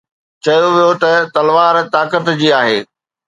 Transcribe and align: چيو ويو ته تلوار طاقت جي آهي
چيو 0.43 0.67
ويو 0.75 0.91
ته 1.01 1.11
تلوار 1.33 1.75
طاقت 1.93 2.25
جي 2.39 2.49
آهي 2.61 2.79